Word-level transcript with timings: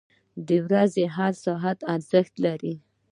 •د 0.47 0.49
ورځې 0.65 1.03
هر 1.15 1.33
ساعت 1.45 1.79
ارزښت 1.93 2.33
لري. 2.45 2.73